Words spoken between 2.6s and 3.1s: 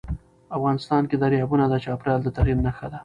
نښه ده.